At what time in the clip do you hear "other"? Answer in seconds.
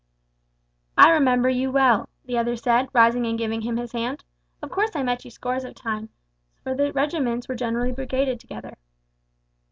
2.35-2.55